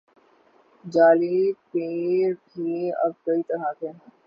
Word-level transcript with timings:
جعلی 0.83 1.39
پیر 1.71 2.31
بھی 2.47 2.71
اب 3.03 3.11
کئی 3.25 3.41
طرح 3.47 3.71
کے 3.79 3.87
ہیں۔ 3.87 4.09